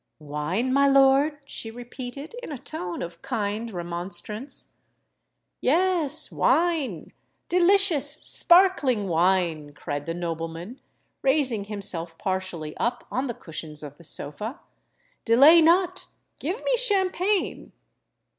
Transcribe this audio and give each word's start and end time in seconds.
"Wine, 0.17 0.73
my 0.73 0.87
lord?" 0.87 1.37
she 1.45 1.69
repeated, 1.69 2.33
in 2.41 2.51
a 2.51 2.57
tone 2.57 3.03
of 3.03 3.21
kind 3.21 3.69
remonstrance. 3.69 4.69
"Yes—wine—delicious, 5.59 8.11
sparkling 8.23 9.07
wine!" 9.07 9.73
cried 9.73 10.07
the 10.07 10.15
nobleman, 10.15 10.81
raising 11.21 11.65
himself 11.65 12.17
partially 12.17 12.75
up 12.77 13.05
on 13.11 13.27
the 13.27 13.35
cushions 13.35 13.83
of 13.83 13.97
the 13.99 14.03
sofa. 14.03 14.59
"Delay 15.23 15.61
not—give 15.61 16.63
me 16.63 16.75
champagne!" 16.77 17.71